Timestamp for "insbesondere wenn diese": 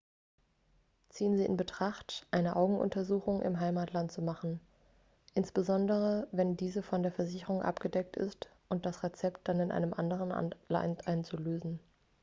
5.35-6.81